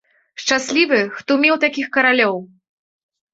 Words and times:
Шчаслівы, 0.43 0.99
хто 1.17 1.31
меў 1.43 1.59
такіх 1.65 1.87
каралёў! 1.99 2.35